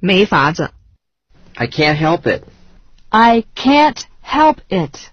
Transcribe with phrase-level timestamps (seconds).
[0.00, 0.72] 没法子。
[1.54, 2.42] I I can't help it.
[3.08, 5.10] I can't help it.